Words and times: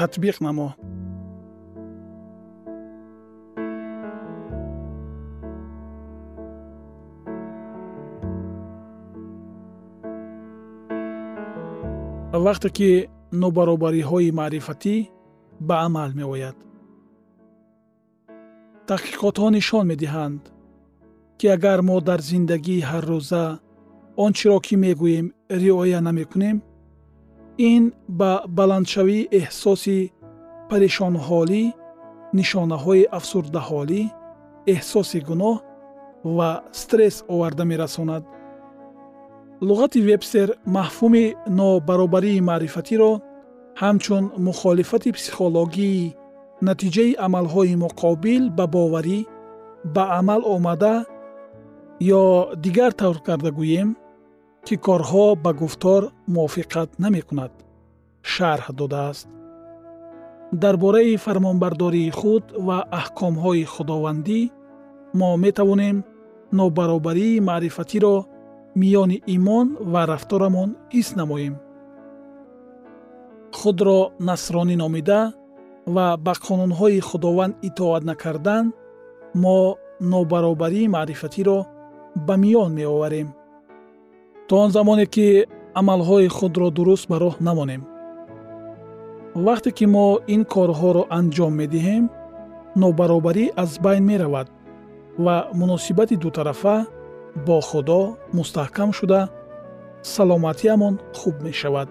татбиқ 0.00 0.36
намо. 0.46 0.68
Вақте 12.46 12.68
ки 12.76 12.90
нобаробариҳои 13.42 14.36
маърифатӣ 14.38 14.96
ба 15.68 15.74
амал 15.86 16.10
меояд 16.20 16.56
таҳқиқотҳо 18.88 19.46
нишон 19.56 19.84
медиҳанд 19.92 20.42
ки 21.38 21.46
агар 21.56 21.80
мо 21.88 21.96
дар 22.08 22.20
зиндагии 22.30 22.86
ҳаррӯза 22.90 23.44
он 24.24 24.30
чиро 24.38 24.58
ки 24.66 24.74
мегӯем 24.84 25.26
риоя 25.62 26.00
намекунем 26.08 26.56
ин 27.68 27.82
ба 28.18 28.32
баландшавии 28.58 29.28
эҳсоси 29.40 29.98
парешонҳолӣ 30.70 31.62
нишонаҳои 32.38 33.10
афсурдаҳолӣ 33.18 34.02
эҳсоси 34.74 35.18
гуноҳ 35.28 35.56
ва 36.36 36.50
стресс 36.80 37.16
оварда 37.34 37.64
мерасонад. 37.72 38.22
Луғати 39.68 40.00
вебстер 40.08 40.48
мафҳуми 40.76 41.24
нобаробарии 41.58 42.44
маърифатиро 42.50 43.12
ҳамчун 43.82 44.24
мухолифати 44.46 45.10
психологии 45.18 46.14
натиҷаи 46.68 47.18
амалҳои 47.26 47.74
муқобил 47.84 48.42
ба 48.58 48.64
боварӣ 48.74 49.18
ба 49.94 50.04
амал 50.18 50.42
омада 50.56 50.94
ё 52.20 52.24
дигар 52.64 52.92
тавр 53.00 53.18
карда 53.26 53.50
гӯем 53.58 53.88
ки 54.66 54.74
корҳо 54.86 55.26
ба 55.44 55.50
гуфтор 55.60 56.02
мувофиқат 56.34 56.90
намекунад. 57.02 57.52
Шарҳ 58.32 58.66
додааст. 58.80 59.28
Дар 60.62 60.76
бораи 60.84 61.16
фармонбардории 61.24 62.10
худ 62.18 62.44
ва 62.66 62.78
аҳкомҳои 63.00 63.64
худовандӣ 63.74 64.40
мо 65.18 65.30
метавонем 65.44 65.96
нобаробарии 66.58 67.42
маърифатиро 67.48 68.16
миёни 68.80 69.18
имон 69.36 69.66
ва 69.92 70.02
рафторамон 70.12 70.70
ҳис 70.94 71.08
намоем. 71.20 71.54
Худро 73.58 74.00
насронӣ 74.28 74.76
номида 74.82 75.20
ва 75.94 76.06
ба 76.24 76.32
қонунҳои 76.46 77.00
худованд 77.08 77.54
итоат 77.68 78.02
накардан 78.10 78.64
мо 79.42 79.58
нобаробарии 80.12 80.92
маърифатиро 80.96 81.58
ба 82.26 82.34
миён 82.42 82.70
меоварем 82.78 83.28
то 84.50 84.56
он 84.58 84.72
замоне 84.72 85.06
ки 85.06 85.46
амалҳои 85.80 86.28
худро 86.36 86.68
дуруст 86.76 87.06
ба 87.10 87.16
роҳ 87.24 87.36
намонем. 87.48 87.82
Вақте 89.46 89.70
ки 89.76 89.86
мо 89.94 90.06
ин 90.34 90.42
корҳоро 90.54 91.02
анҷом 91.18 91.52
медиҳем 91.60 92.04
нобаробарӣ 92.82 93.44
аз 93.62 93.70
байн 93.84 94.02
меравад 94.10 94.48
ва 95.24 95.36
муносибати 95.60 96.16
дутарафа 96.24 96.76
бо 97.46 97.56
худо 97.68 98.00
мустаҳкам 98.36 98.90
шуда 98.98 99.20
саломатиамон 100.14 100.94
хуб 101.18 101.36
мешавад. 101.46 101.88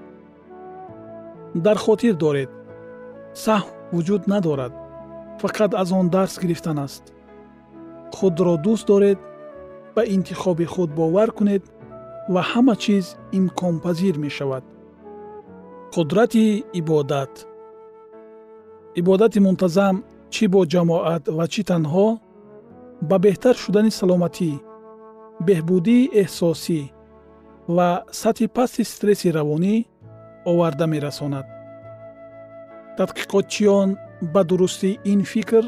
Дар 1.65 1.77
хотир 1.85 2.13
доред. 2.25 2.49
Саҳв 3.43 3.67
вуҷуд 3.93 4.23
надорад. 4.33 4.73
Фақат 5.41 5.71
аз 5.81 5.89
он 5.99 6.05
дарс 6.15 6.35
гирифтан 6.41 6.77
аст. 6.85 7.03
Худро 8.17 8.53
дӯст 8.65 8.85
доред 8.91 9.19
ба 9.95 10.01
интихоби 10.15 10.65
худ 10.73 10.89
бовар 10.99 11.31
кунед 11.37 11.63
ва 12.33 12.41
ҳама 12.51 12.75
чиз 12.83 13.05
имконпазир 13.37 14.15
мешавад. 14.25 14.63
Қудрати 15.93 16.45
ибодат. 16.79 17.33
Ибодати 18.99 19.39
мунтазам 19.45 19.95
чӣ 20.33 20.45
бо 20.53 20.61
ҷамоат 20.73 21.23
ва 21.37 21.45
чӣ 21.53 21.61
танҳо? 21.69 22.07
Ба 23.09 23.15
беҳтар 23.25 23.55
шудани 23.63 23.91
саломатӣ 23.99 24.51
беҳбудии 25.47 26.09
эҳсосӣ 26.21 26.81
ва 27.75 27.89
сатҳи 28.21 28.47
пасти 28.55 28.83
стресси 28.93 29.29
равонӣ 29.37 29.75
оварда 30.51 30.85
мерасонад. 30.93 31.47
Тадқиқотчиён 32.97 33.89
ба 34.33 34.41
дурустии 34.49 34.99
ин 35.11 35.21
фикр 35.33 35.63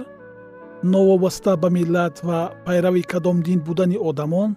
новобаста 0.93 1.51
ба 1.61 1.69
миллат 1.77 2.15
ва 2.27 2.39
пайрави 2.65 3.03
кадом 3.11 3.37
дин 3.47 3.59
будани 3.67 3.97
одамон 4.09 4.49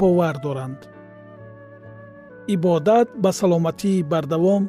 бовар 0.00 0.36
доранд 0.46 0.80
ибодат 2.54 3.08
ба 3.22 3.30
саломатии 3.40 4.02
бардавом 4.02 4.62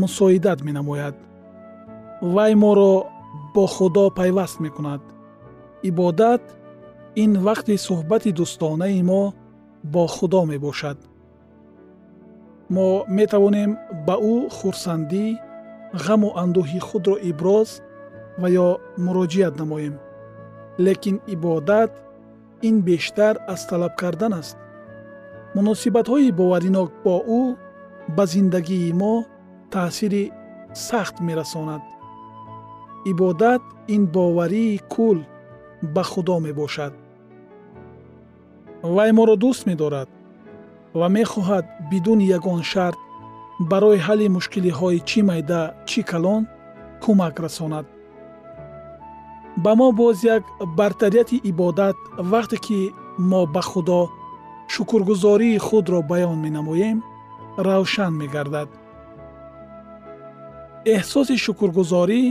мусоидат 0.00 0.58
менамояд 0.66 1.16
вай 2.34 2.54
моро 2.62 2.94
бо 3.54 3.66
худо 3.74 4.04
пайваст 4.18 4.60
мекунад 4.60 5.02
ибодат 5.88 6.42
ин 7.22 7.32
вақти 7.46 7.74
суҳбати 7.86 8.30
дӯстонаи 8.38 9.02
мо 9.10 9.22
бо 9.92 10.02
худо 10.14 10.40
мебошад 10.50 10.98
мо 12.74 12.88
метавонем 13.18 13.70
ба 14.06 14.16
ӯ 14.32 14.36
хурсандӣ 14.56 15.26
ғаму 16.04 16.28
андӯҳи 16.42 16.80
худро 16.88 17.16
иброз 17.30 17.70
ва 18.40 18.48
ё 18.66 18.68
муроҷиат 19.04 19.54
намоем 19.60 19.94
лекин 20.86 21.16
ибодат 21.34 21.92
ин 22.68 22.76
бештар 22.88 23.34
аз 23.52 23.60
талаб 23.68 23.92
кардан 24.00 24.32
аст 24.40 24.56
муносибатҳои 25.56 26.36
боваринок 26.40 26.88
бо 27.04 27.16
ӯ 27.40 27.42
ба 28.16 28.24
зиндагии 28.32 28.92
мо 29.00 29.14
таъсири 29.72 30.24
сахт 30.86 31.16
мерасонад. 31.26 31.82
Ибодат 33.10 33.62
ин 33.94 34.02
боварии 34.14 34.80
кул 34.94 35.18
ба 35.94 36.02
худо 36.10 36.36
мебошад. 36.46 36.92
Вай 38.94 39.10
моро 39.18 39.34
дӯст 39.42 39.62
медорад 39.68 40.08
ва 40.98 41.06
мехоҳад 41.16 41.64
бидуни 41.90 42.26
ягон 42.38 42.62
шарт 42.72 42.98
барои 43.70 44.04
ҳалли 44.06 44.26
мушкилиҳои 44.36 45.04
чӣ 45.08 45.20
майда 45.28 45.62
чӣ 45.88 46.00
калон 46.10 46.42
кӯмак 47.02 47.36
расонад. 47.44 47.86
Ба 49.64 49.72
мо 49.78 49.88
боз 50.00 50.16
як 50.36 50.42
бартарияти 50.78 51.36
ибодат 51.50 51.96
вақте 52.32 52.56
ки 52.66 52.78
мо 53.30 53.40
ба 53.54 53.62
худо 53.70 54.00
шукргузории 54.74 55.58
худро 55.66 56.00
баён 56.10 56.38
менамоем 56.44 56.98
равшан 57.66 58.12
мегардад. 58.20 58.68
Эҳсоси 60.94 61.36
шукргузорӣ 61.44 62.22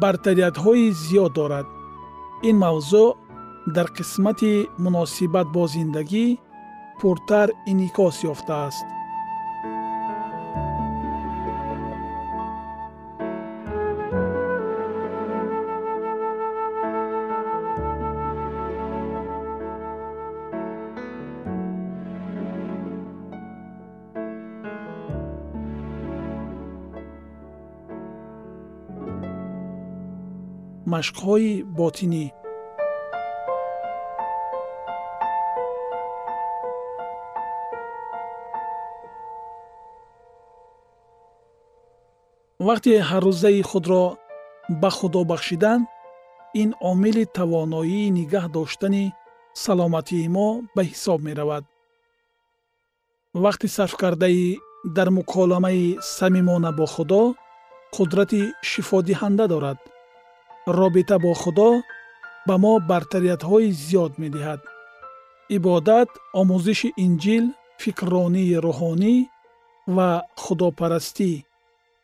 бартариятҳои 0.00 0.86
зиёд 1.04 1.32
дорад. 1.38 1.66
Ин 2.48 2.56
мавзӯъ 2.64 3.06
дар 3.74 3.88
қисмати 3.96 4.52
муносибат 4.84 5.46
бо 5.54 5.62
зиндагӣ 5.74 6.26
пуртар 7.00 7.48
инъикос 7.70 8.16
ёфтааст 8.32 8.86
машқҳои 30.96 31.52
ботинӣ. 31.78 32.26
Вақте 42.66 42.92
ҳаррӯзаи 43.08 43.60
худро 43.70 44.04
ба 44.82 44.90
худо 44.98 45.20
бахшидан 45.30 45.80
ин 46.62 46.70
омили 46.90 47.24
тавоноии 47.38 48.12
нигаҳ 48.18 48.44
доштани 48.56 49.04
саломатии 49.64 50.28
мо 50.36 50.48
ба 50.74 50.82
ҳисоб 50.90 51.18
меравад. 51.28 51.64
Вақти 53.44 53.66
сарфкардаи 53.76 54.46
дар 54.96 55.08
муколамаи 55.18 55.84
самимона 56.16 56.70
бо 56.78 56.86
худо 56.94 57.22
қудрати 57.96 58.40
шифодиҳанда 58.70 59.44
дорад 59.54 59.78
робита 60.66 61.18
бо 61.18 61.32
худо 61.34 61.82
ба 62.46 62.54
мо 62.58 62.72
бартариятҳои 62.90 63.70
зиёд 63.84 64.12
медиҳад. 64.22 64.60
Ибодат 65.56 66.10
омӯзиши 66.40 66.88
инҷил 67.04 67.44
фикрронии 67.82 68.58
рӯҳонӣ 68.66 69.14
ва 69.96 70.10
худопарастӣ. 70.42 71.32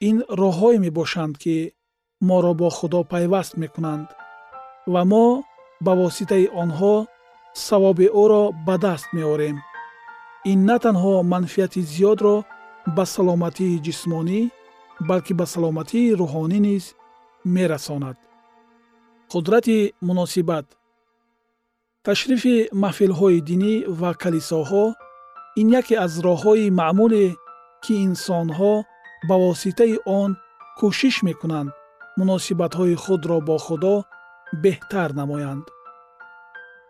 Ин 0.09 0.17
роҳҳое 0.41 0.79
мебошанд 0.87 1.35
ки 1.43 1.57
моро 2.29 2.53
бо 2.61 2.69
худо 2.79 3.01
пайваст 3.13 3.53
мекунанд 3.63 4.07
ва 4.93 5.03
мо 5.11 5.27
ба 5.85 5.93
воситаи 6.03 6.47
онҳо 6.63 6.95
савоби 7.67 8.07
ӯро 8.23 8.45
ба 8.67 8.75
даст 8.85 9.07
меорем. 9.17 9.57
Ин 10.51 10.59
на 10.69 10.77
танҳо 10.85 11.15
манфиати 11.33 11.81
зиёдро 11.93 12.37
ба 12.97 13.05
саломатии 13.15 13.81
ҷисмонӣ 13.87 14.41
балки 15.09 15.33
ба 15.41 15.47
саломатии 15.55 16.15
рӯҳонӣ 16.21 16.59
низ 16.69 16.85
мерасонад 17.57 18.17
қудрати 19.33 19.79
муносибат. 20.09 20.67
Ташрифи 22.07 22.57
маҳфилҳои 22.83 23.39
динӣ 23.49 23.75
ва 24.01 24.11
калисоҳо 24.23 24.85
ин 25.61 25.69
яке 25.81 25.95
аз 26.05 26.13
роҳҳои 26.27 26.67
маъмуле 26.81 27.27
ки 27.85 27.95
инсонҳо 28.07 28.75
ба 29.29 29.35
воситаи 29.45 29.95
он 30.21 30.31
кӯшиш 30.79 31.17
мекунанд 31.29 31.71
муносибатҳои 32.19 32.95
худро 33.05 33.39
бо 33.49 33.57
худо 33.67 33.95
беҳтар 34.63 35.11
намоянд. 35.21 35.65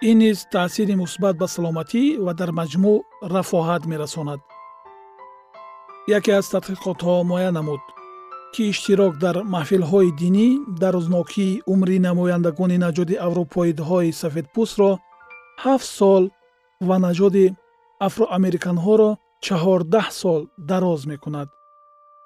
Ин 0.09 0.17
низ 0.23 0.39
таъсири 0.55 0.95
мусбат 1.03 1.35
ба 1.41 1.47
саломатӣ 1.55 2.03
ва 2.25 2.33
дар 2.41 2.51
маҷмӯъ 2.59 2.95
рафоҳат 3.35 3.83
мерасонад. 3.93 4.41
Яке 6.17 6.31
аз 6.39 6.47
тадқиқотҳо 6.55 7.15
муайян 7.31 7.55
намуд 7.59 7.83
ки 8.55 8.63
иштирок 8.73 9.15
дар 9.25 9.37
маҳфилҳои 9.55 10.11
динӣ 10.23 10.49
дарознокии 10.83 11.61
умри 11.73 11.97
намояндагони 12.09 12.83
наҷоди 12.87 13.21
аврупоидҳои 13.27 14.17
сафедпӯстро 14.23 14.91
ҳафт 15.65 15.89
сол 15.99 16.25
ва 16.89 16.97
наҷоди 17.07 17.47
афроамериканҳоро 18.09 19.11
чаҳордаҳ 19.47 20.07
сол 20.21 20.41
дароз 20.71 21.01
мекунад. 21.13 21.49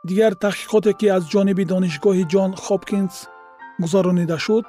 Дигар 0.09 0.33
таҳқиқоте 0.45 0.93
ки 1.01 1.07
аз 1.17 1.23
ҷониби 1.33 1.65
донишгоҳи 1.73 2.25
ҷон 2.33 2.51
хопкинс 2.65 3.15
гузаронида 3.83 4.39
шуд 4.47 4.67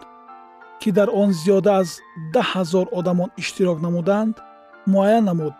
ки 0.81 0.89
дар 0.97 1.09
он 1.21 1.29
зиёда 1.41 1.71
аз 1.81 1.89
даҳ 2.33 2.47
ҳазор 2.53 2.85
одамон 2.99 3.29
иштирок 3.41 3.77
намуданд 3.85 4.35
муайян 4.93 5.23
намуд 5.29 5.55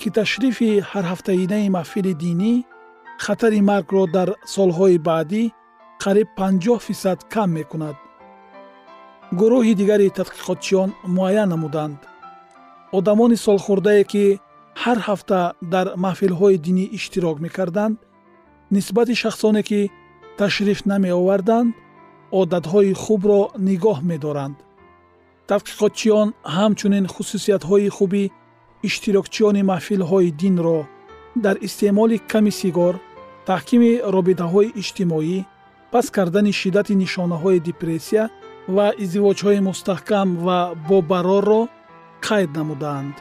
ки 0.00 0.08
ташрифи 0.18 0.70
ҳарҳафтаинаи 0.90 1.72
маҳфили 1.76 2.12
динӣ 2.24 2.54
хатари 3.24 3.60
маргро 3.70 4.04
дар 4.16 4.28
солҳои 4.54 4.98
баъдӣ 5.08 5.42
қариб 6.02 6.28
50 6.36 6.78
фисад 6.86 7.18
кам 7.32 7.50
мекунад. 7.58 7.96
гурӯҳи 9.40 9.74
дигари 9.80 10.14
тадқиқотчиён 10.18 10.90
муайян 11.16 11.48
намуданд. 11.54 11.98
одамони 12.98 13.36
солхӯрдае 13.46 14.02
ки 14.12 14.24
ҳар 14.82 14.98
ҳафта 15.06 15.40
дар 15.72 15.86
маҳфилҳои 16.04 16.56
динӣ 16.66 16.84
иштирок 16.96 17.36
мекарданд 17.44 17.96
нисбати 18.74 19.14
шахсоне 19.22 19.62
ки 19.68 19.80
ташриф 20.40 20.80
намеоварданд 20.90 21.70
одатҳои 22.40 22.92
хубро 23.02 23.40
нигоҳ 23.68 23.98
медоранд. 24.10 24.56
тадқиқотчиён 25.50 26.28
ҳамчунин 26.56 27.04
хусусиятҳои 27.14 27.88
хуби 27.96 28.24
иштирокчиёни 28.88 29.62
маҳфилҳои 29.72 30.30
динро 30.42 30.78
дар 31.44 31.56
истеъмоли 31.66 32.16
ками 32.32 32.52
сигор 32.62 32.94
таҳкими 33.48 33.90
робитаҳои 34.16 34.72
иҷтимоӣ 34.80 35.38
паст 35.92 36.10
кардани 36.16 36.52
шиддати 36.60 36.94
нишонаҳои 37.02 37.64
депрессия 37.68 38.24
ва 38.76 38.86
издивоҷҳои 39.04 39.60
мустаҳкам 39.68 40.28
ва 40.46 40.58
бобарорро 40.88 41.62
қайд 42.26 42.50
намудаанд 42.58 43.16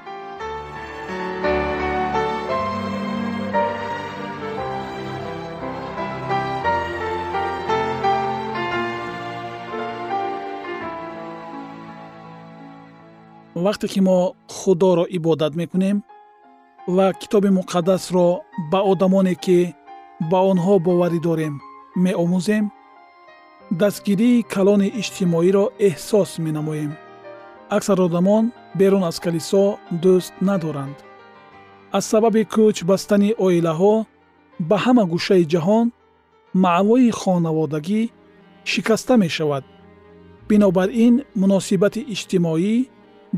вақте 13.66 13.88
ки 13.94 14.00
мо 14.08 14.18
худоро 14.58 15.06
ибодат 15.18 15.54
мекунем 15.62 15.98
ва 16.96 17.14
китоби 17.22 17.50
муқаддасро 17.60 18.28
ба 18.72 18.80
одамоне 18.92 19.36
ки 19.36 19.58
ба 20.32 20.40
онҳо 20.52 20.76
боварӣ 20.88 21.20
дорем 21.28 21.56
меомӯзем. 22.04 22.66
Дастгирии 23.82 24.46
калони 24.54 24.90
иҷтимоиро 25.02 25.66
эҳсос 25.88 26.32
менамоем. 26.46 26.92
Аксар 27.76 28.00
одамон 28.08 28.46
берун 28.80 29.04
аз 29.10 29.18
калисо 29.26 29.64
дӯст 30.04 30.34
надоранд. 30.48 30.98
Аз 31.98 32.06
сабаби 32.12 32.44
кӯч 32.54 32.78
бастани 32.90 33.32
оилаҳо 33.46 33.96
ба 34.70 34.78
ҳама 34.84 35.04
гӯшаи 35.14 35.46
ҷаҳон 35.54 35.88
маъвои 36.64 37.10
хонаводагӣ 37.20 38.02
шикаста 38.72 39.14
мешавад. 39.24 39.64
Бинобар 40.50 40.90
ин 41.06 41.14
муносибати 41.42 42.02
иҷтимоӣ 42.14 42.76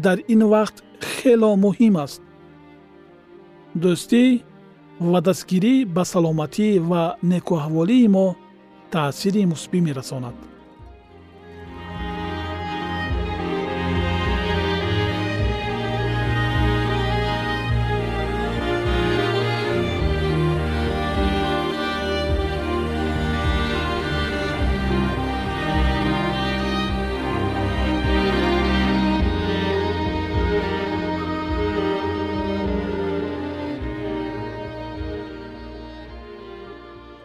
дар 0.05 0.17
ин 0.33 0.41
вақт 0.53 0.75
хело 1.13 1.51
муҳим 1.65 1.95
аст. 2.05 2.21
Дӯстӣ 3.81 4.23
ва 5.09 5.19
дастгирӣ 5.27 5.85
ба 5.95 6.03
саломатӣ 6.11 6.69
ва 6.89 7.03
некуаҳволии 7.31 8.07
мо 8.15 8.27
таъсири 8.93 9.43
мусбӣ 9.51 9.79
мерасонад 9.87 10.50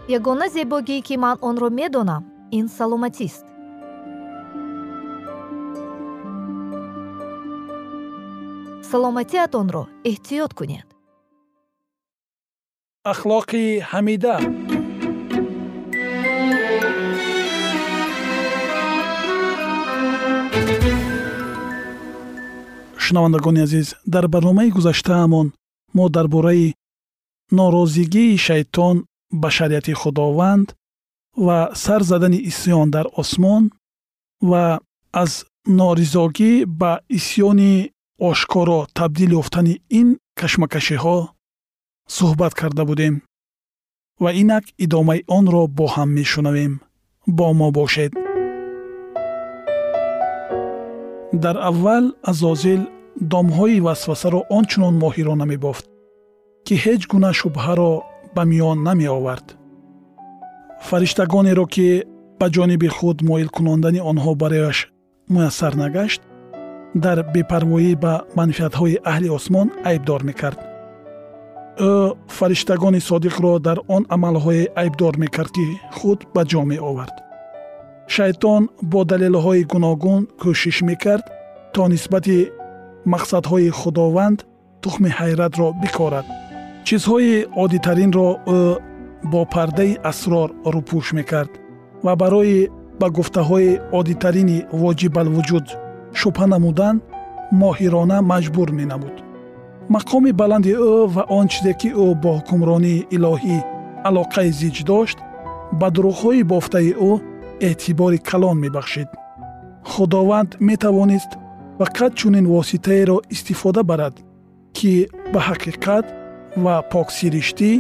ягона 0.09 0.49
зебогие 0.49 1.03
ки 1.03 1.17
ман 1.17 1.39
онро 1.43 1.69
медонам 1.71 2.23
ин 2.53 2.69
саломатист. 2.69 3.45
Саломатиатонро 8.91 9.83
эҳтиёт 10.11 10.53
кунед. 10.59 10.87
Ахлоқи 13.13 13.65
ҳамида. 13.91 14.37
Шунавандагони 23.05 23.61
азиз 23.67 23.89
дар 24.07 24.25
барномаи 24.29 24.71
гузаштаамон 24.71 25.47
мо 25.97 26.09
дар 26.09 26.27
бораи 26.29 26.75
норозигии 27.51 28.37
шайтон 28.47 28.97
ба 29.43 29.49
шариати 29.57 29.93
худованд 30.01 30.69
ва 31.47 31.59
сар 31.85 32.03
задани 32.11 32.39
исьён 32.51 32.89
дар 32.97 33.07
осмон 33.21 33.65
ва 34.51 34.65
аз 35.23 35.33
норизогӣ 35.79 36.53
ба 36.81 36.93
исьёни 37.19 37.73
ошкоро 38.29 38.81
табдил 38.99 39.31
ёфтани 39.41 39.75
ин 40.01 40.09
кашмакашиҳо 40.39 41.19
суҳбат 42.17 42.53
карда 42.61 42.83
будем 42.91 43.15
ва 44.23 44.31
инак 44.43 44.65
идомаи 44.85 45.21
онро 45.39 45.63
бо 45.79 45.87
ҳам 45.95 46.09
мешунавем. 46.19 46.73
Бо 47.27 47.53
мо 47.59 47.69
бошед. 47.79 48.13
Дар 51.43 51.57
аввал 51.71 52.05
азозил 52.31 52.83
домҳои 53.33 53.81
васвасаро 53.87 54.41
он 54.57 54.65
чунон 54.71 54.95
моҳирона 55.05 55.45
мебофт 55.53 55.87
ки 56.67 56.75
ҳеҷ 56.85 57.03
гуна 57.13 57.31
шубҳаро 57.41 57.93
ба 58.37 58.43
миён 58.51 58.79
намеовард. 58.89 59.47
Фариштагонеро 60.89 61.67
ки 61.75 61.89
ба 62.41 62.47
ҷониби 62.55 62.89
худ 62.97 63.19
моил 63.29 63.49
кунондани 63.57 64.01
онҳо 64.11 64.33
барояш 64.43 64.79
муяссар 65.35 65.73
нагашт 65.83 66.21
дар 67.05 67.19
бепарвоӣ 67.35 67.93
ба 68.05 68.15
манфиатҳои 68.39 69.01
аҳли 69.11 69.29
осмон 69.37 69.69
айбдор 69.91 70.21
мекард. 70.29 70.59
Ӯ 71.91 71.93
фариштагони 72.37 73.01
содиқро 73.09 73.53
дар 73.67 73.79
он 73.97 74.03
амалҳое 74.15 74.65
айбдор 74.83 75.15
мекард 75.23 75.51
ки 75.57 75.67
худ 75.97 76.19
ба 76.35 76.43
ҷо 76.51 76.63
меовард. 76.71 77.17
Шайтон 78.15 78.63
бо 78.91 79.01
далелҳои 79.11 79.63
гуногун 79.73 80.23
кӯшиш 80.41 80.79
мекард 80.91 81.25
то 81.75 81.83
нисбати 81.93 82.39
мақсадҳои 83.13 83.69
худованд 83.81 84.39
тухми 84.83 85.11
ҳайратро 85.19 85.69
бикорад 85.83 86.27
чизҳои 86.89 87.35
оддитаринро 87.63 88.29
ӯ 88.59 88.61
бо 89.33 89.41
пардаи 89.55 89.93
асрор 90.11 90.49
рӯпӯш 90.75 91.07
мекард 91.19 91.53
ва 92.05 92.13
барои 92.23 92.61
ба 93.01 93.07
гуфтаҳои 93.17 93.71
оддитарини 93.99 94.59
воҷибалвуҷуд 94.83 95.67
шубҳа 96.21 96.47
намудан 96.55 96.97
моҳирона 97.63 98.19
маҷбур 98.33 98.69
менамуд. 98.81 99.17
Мақоми 99.95 100.33
баланди 100.41 100.73
ӯ 100.91 100.93
ва 101.15 101.23
он 101.39 101.47
чизе 101.53 101.73
ки 101.81 101.89
ӯ 102.05 102.07
бо 102.23 102.31
ҳукмронии 102.39 103.07
илоҳӣ 103.17 103.59
алоқаи 104.09 104.51
зич 104.61 104.77
дошт 104.91 105.19
ба 105.81 105.89
дурӯғҳои 105.95 106.43
бофтаи 106.53 106.91
ӯ 107.11 107.13
эътибори 107.69 108.19
калон 108.31 108.57
мебахшид. 108.65 109.09
Худованд 109.91 110.51
метавонист 110.69 111.31
фақат 111.81 112.13
чунин 112.21 112.47
воситаеро 112.55 113.17
истифода 113.35 113.83
барад 113.91 114.15
ки 114.77 114.93
ба 115.33 115.41
ҳақиқат 115.49 116.07
ва 116.65 116.77
поксириштӣ 116.93 117.71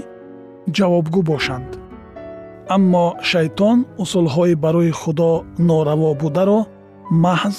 ҷавобгӯ 0.76 1.20
бошанд. 1.30 1.70
Аммо 2.76 3.06
шайтон 3.30 3.78
усулҳои 4.02 4.54
барои 4.64 4.92
худо 5.00 5.30
нораво 5.68 6.10
бударо 6.20 6.60
маҳз 7.24 7.56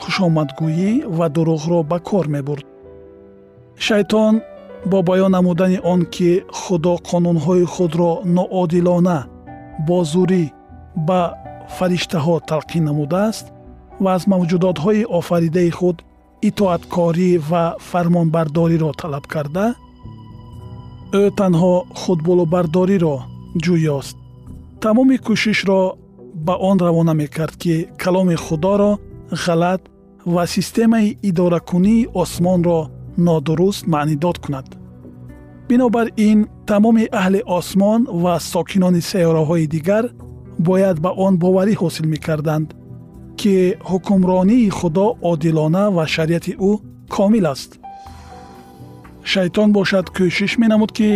хушомадгӯӣ 0.00 0.90
ва 1.16 1.26
дурӯғро 1.34 1.80
ба 1.90 1.98
кор 2.08 2.26
мебурд. 2.34 2.66
Шайтон 3.86 4.34
бо 4.90 4.98
баён 5.08 5.30
намудани 5.36 5.78
он 5.92 6.00
ки 6.14 6.30
худо 6.60 6.94
қонунҳои 7.08 7.64
худро 7.74 8.10
ноодилона 8.36 9.18
бо 9.86 9.98
зурӣ 10.12 10.44
ба 11.08 11.20
фариштаҳо 11.76 12.36
талқин 12.50 12.84
намудааст 12.88 13.46
ва 14.02 14.10
аз 14.16 14.22
мавҷудотҳои 14.32 15.08
офаридаи 15.18 15.70
худ 15.78 15.96
итоаткорӣ 16.48 17.30
ва 17.50 17.64
фармонбардориро 17.90 18.90
талаб 19.00 19.24
карда 19.34 19.66
ӯ 21.12 21.22
танҳо 21.38 21.74
худболобардориро 22.00 23.16
ҷӯёст. 23.64 24.16
Тамоми 24.82 25.16
кӯшишро 25.26 25.82
ба 26.46 26.54
он 26.68 26.76
равона 26.86 27.14
мекард 27.22 27.54
ки 27.62 27.74
каломи 28.02 28.36
худоро 28.44 28.92
ғалат 29.44 29.82
ва 30.34 30.46
системаи 30.54 31.16
идоракунии 31.28 32.08
осмонро 32.22 32.80
нодуруст 33.26 33.86
маънидод 33.86 34.36
кунад. 34.44 34.66
Бинобар 35.68 36.06
ин 36.28 36.38
тамоми 36.66 37.04
аҳли 37.20 37.40
осмон 37.58 38.00
ва 38.22 38.34
сокинони 38.52 39.02
сайёраҳои 39.10 39.66
дигар 39.74 40.04
бояд 40.58 40.96
ба 41.04 41.10
он 41.26 41.32
боварӣ 41.42 41.74
ҳосил 41.82 42.06
мекарданд 42.14 42.68
ки 43.40 43.54
ҳукмронии 43.90 44.70
худо 44.78 45.06
одилона 45.30 45.84
ва 45.96 46.04
шариати 46.14 46.52
ӯ 46.70 46.72
комил 47.14 47.46
аст 47.54 47.70
шайтон 49.32 49.68
бошад 49.76 50.06
кӯшиш 50.16 50.52
менамуд 50.62 50.90
ки 50.98 51.10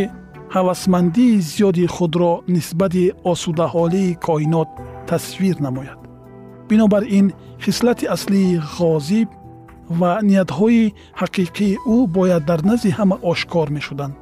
ҳавасмандии 0.55 1.41
зиёди 1.51 1.87
худро 1.95 2.33
нисбати 2.55 3.05
осудаҳолии 3.33 4.17
коинот 4.27 4.69
тасвир 5.09 5.57
намояд. 5.67 6.01
Бинобар 6.69 7.05
ин 7.19 7.27
хислати 7.65 8.07
аслии 8.15 8.61
ғозиб 8.77 9.29
ва 10.01 10.13
ниятҳои 10.29 10.85
ҳақиқии 11.21 11.79
ӯ 11.95 11.97
бояд 12.17 12.43
дар 12.51 12.61
назди 12.69 12.91
ҳама 12.99 13.17
ошкор 13.33 13.69
мешуданд. 13.77 14.17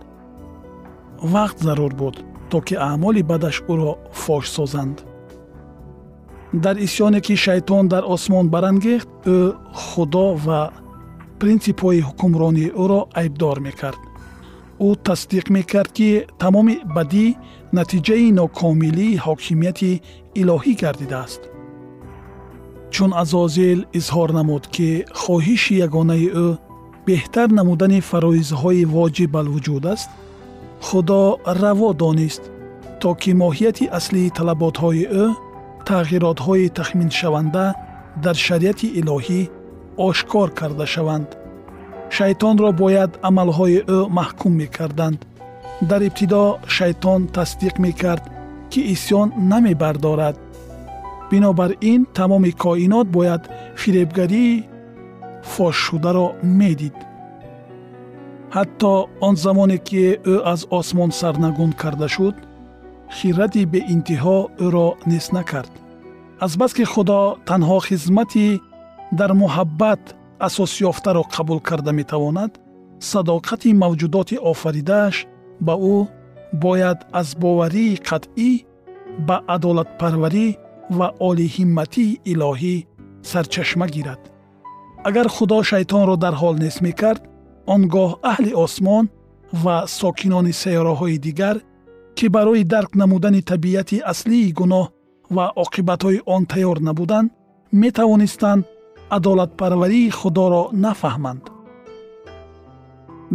Вақт 1.34 1.58
зарур 1.66 1.92
буд 2.00 2.16
то 2.50 2.58
ки 2.66 2.74
аъмоли 2.88 3.22
бадаш 3.30 3.56
ӯро 3.72 3.92
фош 4.22 4.44
созанд. 4.56 4.96
Дар 6.64 6.76
исьёне 6.86 7.20
ки 7.26 7.34
шайтон 7.44 7.84
дар 7.92 8.04
осмон 8.14 8.46
барангехт 8.54 9.08
ӯ 9.36 9.38
худо 9.84 10.26
ва 10.46 10.60
принсипҳои 11.40 12.04
ҳукмронии 12.08 12.74
ӯро 12.82 13.00
айбдор 13.20 13.56
мекард. 13.66 14.00
Ӯ 14.86 14.88
тасдиқ 15.06 15.46
мекард 15.56 15.90
ки 15.98 16.10
тамоми 16.42 16.76
бадӣ 16.96 17.26
натиҷаи 17.78 18.28
нокомилии 18.40 19.20
ҳокимияти 19.26 19.92
илоҳӣ 20.40 20.72
гардидааст. 20.82 21.42
Чун 22.94 23.10
азозил 23.22 23.80
изҳор 23.98 24.30
намуд 24.38 24.64
ки 24.74 24.88
хоҳиши 25.22 25.74
ягонаи 25.86 26.26
ӯ 26.46 26.48
беҳтар 27.06 27.48
намудани 27.58 28.00
фароизҳои 28.10 28.88
воҷиб 28.96 29.32
алвуҷуд 29.40 29.84
аст 29.94 30.10
худо 30.86 31.20
раво 31.62 31.90
донист 32.02 32.42
то 33.00 33.10
ки 33.20 33.30
моҳияти 33.42 33.84
аслии 33.98 34.34
талаботҳои 34.38 35.04
ӯ 35.22 35.26
тағйиротҳои 35.88 36.72
тахминшаванда 36.78 37.66
дар 38.24 38.36
шариати 38.46 38.86
илоҳӣ 39.00 39.40
ошкор 40.06 40.48
карда 40.58 40.86
шаванд. 40.94 41.28
Шайтонро 42.16 42.70
бояд 42.82 43.12
амалҳои 43.28 43.78
ӯ 43.96 43.98
маҳкум 44.18 44.52
мекарданд. 44.60 45.20
Дар 45.90 46.00
ибтидо 46.08 46.44
шайтон 46.76 47.20
тасдиқ 47.36 47.74
мекард 47.86 48.24
ки 48.70 48.80
исьён 48.94 49.28
намебардорад. 49.50 50.36
Бинобар 51.30 51.70
ин 51.92 52.00
тамоми 52.16 52.52
коинот 52.62 53.06
бояд 53.16 53.42
фиребгарии 53.80 54.64
фошшударо 55.52 56.26
медид. 56.58 56.96
Ҳатто 58.56 58.92
он 59.26 59.34
замоне 59.44 59.78
ки 59.88 60.04
ӯ 60.32 60.34
аз 60.52 60.60
осмон 60.78 61.10
сарнагун 61.20 61.72
карда 61.82 62.08
шуд 62.14 62.36
хирати 63.16 63.62
беинтиҳо 63.72 64.38
ӯро 64.64 64.88
нест 65.10 65.30
накард. 65.36 65.72
Азбаски 66.44 66.84
худо 66.92 67.20
танҳо 67.48 67.78
хизмати 67.86 68.48
дар 69.12 69.30
муҳаббат 69.42 70.02
асосёфтаро 70.46 71.22
қабул 71.34 71.60
карда 71.68 71.92
метавонад 71.92 72.52
садоқати 73.00 73.70
мавҷудоти 73.82 74.36
офаридааш 74.52 75.16
ба 75.66 75.74
ӯ 75.94 75.96
бояд 76.64 76.98
аз 77.20 77.28
боварии 77.42 78.00
қатъӣ 78.08 78.50
ба 79.28 79.36
адолатпарварӣ 79.54 80.46
ва 80.98 81.08
олиҳимматии 81.28 82.18
илоҳӣ 82.32 82.76
сарчашма 83.30 83.86
гирад. 83.94 84.20
Агар 85.08 85.26
худо 85.36 85.58
шайтонро 85.70 86.16
дар 86.24 86.34
ҳол 86.40 86.54
нест 86.64 86.80
мекард 86.86 87.22
он 87.72 87.82
гоҳ 87.94 88.10
аҳли 88.32 88.52
осмон 88.64 89.04
ва 89.64 89.76
сокинони 90.00 90.52
сайёраҳои 90.62 91.18
дигар 91.26 91.56
ки 92.16 92.26
барои 92.36 92.64
дарк 92.74 92.90
намудани 93.00 93.42
табиати 93.50 93.96
аслии 94.12 94.52
гуноҳ 94.60 94.86
ва 95.36 95.44
оқибатҳои 95.64 96.18
он 96.34 96.42
тайёр 96.52 96.78
набуданд 96.88 97.28
метавонистанд 97.82 98.62
адолатпарварии 99.16 100.10
худоро 100.18 100.62
нафаҳманд. 100.84 101.44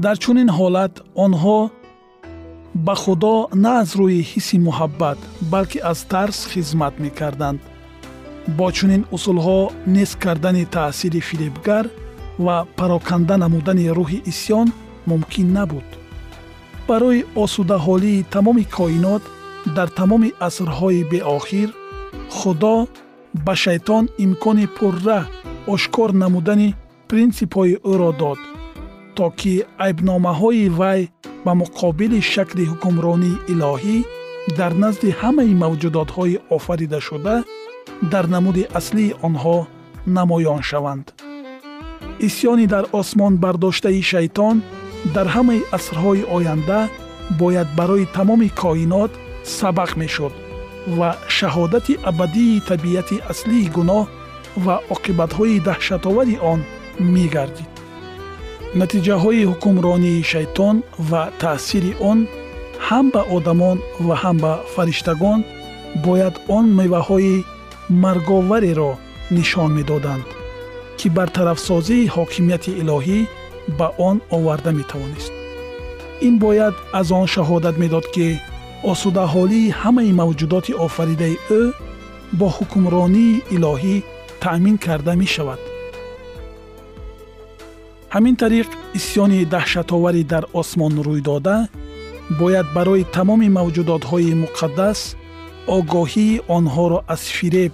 Дар 0.04 0.18
чунин 0.24 0.50
ҳолат 0.58 0.94
онҳо 1.26 1.60
ба 2.86 2.96
худо 3.04 3.36
на 3.64 3.72
аз 3.82 3.90
рӯи 4.00 4.22
ҳисси 4.32 4.58
муҳаббат 4.68 5.20
балки 5.52 5.80
аз 5.92 6.00
тарс 6.12 6.38
хизмат 6.52 6.94
мекарданд. 7.04 7.60
Бо 8.58 8.68
чунин 8.78 9.04
усулҳо 9.16 9.60
нест 9.96 10.16
кардани 10.24 10.66
таъсири 10.76 11.22
фиребгар 11.28 11.86
ва 12.46 12.58
пароканда 12.78 13.36
намудани 13.44 13.86
рӯҳи 13.98 14.20
исьён 14.32 14.68
мумкин 15.10 15.48
набуд. 15.58 15.88
Барои 16.88 17.26
осудаҳолии 17.44 18.26
тамоми 18.34 18.66
коинот 18.78 19.24
дар 19.76 19.90
тамоми 20.00 20.30
асрҳои 20.48 21.02
беохир 21.12 21.70
худо 22.38 22.76
ба 23.46 23.54
шайтон 23.64 24.04
имкони 24.26 24.68
пурра 24.78 25.22
ошкор 25.68 26.10
намудани 26.24 26.76
принсипҳои 27.10 27.74
ӯро 27.92 28.12
дод 28.22 28.40
то 29.16 29.26
ки 29.40 29.54
айбномаҳои 29.86 30.70
вай 30.80 31.02
ба 31.46 31.52
муқобили 31.62 32.20
шакли 32.34 32.64
ҳукмронии 32.72 33.42
илоҳӣ 33.54 33.98
дар 34.60 34.74
назди 34.84 35.10
ҳамаи 35.22 35.54
мавҷудотҳои 35.64 36.42
офаридашуда 36.58 37.36
дар 38.12 38.26
намуди 38.36 38.64
аслии 38.80 39.16
онҳо 39.28 39.58
намоён 40.18 40.62
шаванд. 40.70 41.06
Исьёни 42.28 42.66
дар 42.74 42.86
осмон 43.00 43.34
бардоштаи 43.44 44.02
шайтон 44.12 44.56
дар 45.16 45.28
ҳамаи 45.36 45.66
асрҳои 45.78 46.28
оянда 46.36 46.80
бояд 47.42 47.70
барои 47.80 48.06
тамоми 48.18 48.50
коинот 48.62 49.12
сабақ 49.58 49.92
мешуд 50.02 50.34
ва 50.98 51.10
шаҳодати 51.38 51.94
абадии 52.10 52.64
табиати 52.70 53.18
аслии 53.32 53.72
гуноҳ 53.78 54.06
ва 54.66 54.76
оқибатҳои 54.96 55.64
даҳшатовари 55.68 56.36
он 56.52 56.60
мегардид. 57.16 57.74
Натиҷаҳои 58.80 59.48
ҳукмронии 59.52 60.26
шайтон 60.32 60.76
ва 61.10 61.24
таъсири 61.42 61.94
он 62.12 62.20
ҳам 62.88 63.06
ба 63.14 63.22
одамон 63.38 63.78
ва 64.08 64.16
ҳам 64.24 64.38
ба 64.44 64.54
фариштагон 64.76 65.40
бояд 66.06 66.36
он 66.58 66.66
меваҳои 66.80 67.36
марговареро 68.04 68.92
нишон 69.38 69.70
медоданд 69.78 70.28
ки 70.98 71.08
бартарафсозии 71.18 72.10
ҳокимияти 72.16 72.72
илоҳӣ 72.82 73.20
ба 73.78 73.88
он 74.10 74.16
оварда 74.36 74.72
метавонист. 74.80 75.34
Ин 76.28 76.36
бояд 76.46 76.76
аз 77.00 77.08
он 77.20 77.26
шаҳодат 77.36 77.76
медод 77.84 78.06
ки 78.16 78.28
осудаҳолии 78.92 79.74
ҳамаи 79.82 80.12
мавҷудоти 80.22 80.78
офаридаи 80.86 81.36
ӯ 81.60 81.64
бо 82.40 82.48
ҳукмронии 82.58 83.42
илоҳӣ 83.56 83.96
таъмин 84.44 84.78
карда 84.86 85.14
мешавад. 85.24 85.62
Ҳамин 88.16 88.36
тариқ 88.44 88.70
исьёни 89.00 89.40
даҳшатоварӣ 89.54 90.24
дар 90.34 90.44
осмон 90.60 90.94
рӯйдода 91.08 91.58
бояд 92.40 92.68
барои 92.78 93.04
тамоми 93.16 93.50
мавҷудотҳои 93.58 94.40
муқаддас 94.44 95.00
огоҳии 95.78 96.42
онҳоро 96.58 97.00
аз 97.14 97.24
фиреб 97.38 97.74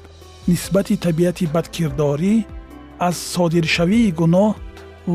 нисбати 0.52 0.96
табиати 1.06 1.46
бадкирдорӣ 1.56 2.36
аз 3.08 3.16
содиршавии 3.34 4.16
гуноҳ 4.20 4.50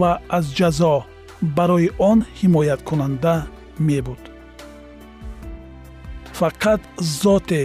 ва 0.00 0.12
аз 0.38 0.46
ҷазо 0.58 0.94
барои 1.58 1.88
он 2.10 2.18
ҳимояткунанда 2.40 3.34
мебуд. 3.88 4.22
Фақат 6.40 6.80
зоте 7.22 7.62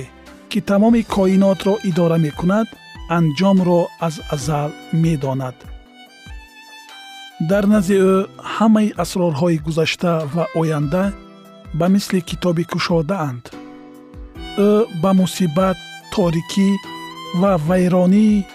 ки 0.50 0.60
тамоми 0.70 1.02
коинотро 1.16 1.74
идора 1.90 2.18
мекунад 2.28 2.68
анҷомро 3.18 3.82
аз 4.08 4.16
азал 4.36 4.70
медонад. 5.04 5.58
Дар 7.50 7.64
назди 7.74 7.96
ӯ 8.14 8.16
ҳамаи 8.56 8.96
асрорҳои 9.04 9.62
гузашта 9.66 10.14
ва 10.34 10.44
оянда 10.60 11.04
ба 11.80 11.86
мисли 11.94 12.20
китоби 12.30 12.64
кушодаанд 12.72 13.44
ӯ 14.70 14.72
ба 15.02 15.12
мусибат 15.22 15.78
торикӣ 16.14 16.70
ва 17.42 17.52
вайронии 17.70 18.46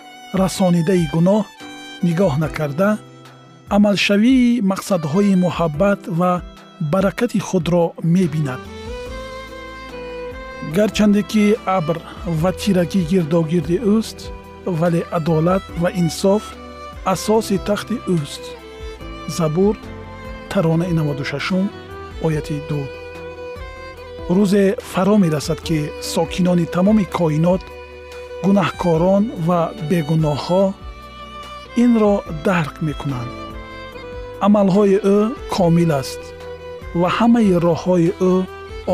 расонидаи 0.41 1.05
гуноҳ 1.15 1.45
нигоҳ 2.07 2.35
накарда 2.45 2.91
амалшавии 3.77 4.61
мақсадҳои 4.71 5.41
муҳаббат 5.45 6.01
ва 6.19 6.33
баракати 6.93 7.41
худро 7.49 7.85
мебинад. 8.15 8.63
Гарчанде 10.77 11.23
ки 11.31 11.45
абр 11.79 11.97
ва 12.41 12.51
тирагӣ 12.61 13.01
гирдогирди 13.11 13.79
ӯст 13.97 14.19
вале 14.67 15.03
адолат 15.19 15.63
ва 15.83 15.91
инсоф 16.03 16.43
асоси 17.13 17.57
тахти 17.69 17.97
ӯст 18.17 18.45
забур 19.37 19.75
таронаи 20.51 20.93
96 20.93 21.69
ояти 22.27 22.57
2 22.71 23.05
рӯзе 24.37 24.65
фаро 24.93 25.17
мерасад 25.25 25.61
ки 25.67 25.79
сокинони 26.13 26.67
тамоми 26.75 27.05
коинот 27.19 27.63
гунаҳкорон 28.45 29.25
ва 29.47 29.61
бегуноҳҳо 29.91 30.65
инро 31.85 32.15
дарк 32.47 32.75
мекунанд 32.89 33.33
амалҳои 34.47 34.97
ӯ 35.17 35.19
комил 35.55 35.93
аст 36.01 36.23
ва 37.01 37.09
ҳамаи 37.17 37.53
роҳҳои 37.67 38.09
ӯ 38.33 38.35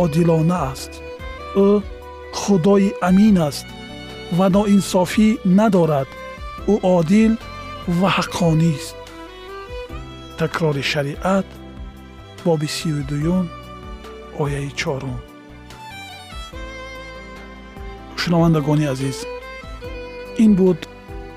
одилона 0.03 0.59
аст 0.73 0.93
ӯ 1.67 1.69
худои 2.41 2.89
амин 3.09 3.37
аст 3.49 3.67
ва 4.39 4.47
ноинсофӣ 4.57 5.29
надорад. 5.59 6.09
Ӯ 6.73 6.75
одил 6.97 7.33
ва 7.99 8.09
ҳаққонист 8.17 8.97
такрори 10.39 10.83
шариат 10.93 11.47
боби 12.45 12.69
сию 12.77 13.01
дуюм 13.11 13.45
ояи 14.43 14.71
чорум. 14.81 15.19
Шунавандагони 18.21 18.87
азиз 18.93 19.19
ин 20.45 20.53
буд 20.59 20.81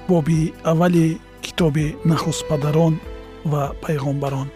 боби 0.10 0.54
аввали 0.72 1.08
китоби 1.44 1.96
нахустпадарон 2.10 2.94
ва 3.52 3.64
пайғомбарон 3.84 4.48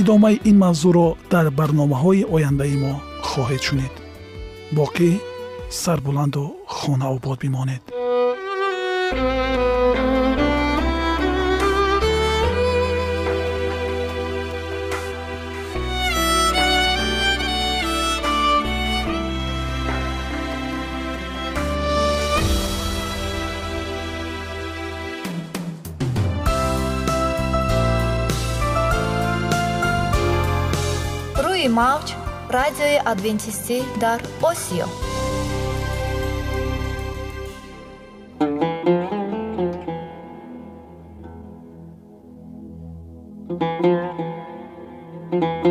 идомаи 0.00 0.40
ин 0.50 0.56
мавзӯъро 0.64 1.08
дар 1.32 1.46
барномаҳои 1.58 2.28
ояндаи 2.34 2.76
мо 2.82 2.92
хоҳед 3.30 3.62
шунид. 3.68 3.94
Боқӣ 4.76 5.10
сарбуланду 5.82 6.44
хонаобод 6.76 7.38
бимонед 7.42 7.82
мавҷ 31.80 32.08
радиои 32.56 32.98
адвентистӣ 33.12 33.78
дар 34.02 34.20
осиё 34.50 34.86
thank 45.30 45.66
you 45.66 45.70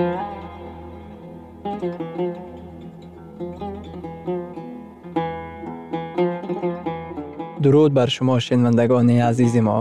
дуруд 7.64 7.92
бар 7.94 8.10
шумо 8.10 8.40
шинавандагони 8.40 9.20
азизи 9.30 9.62
мо 9.68 9.80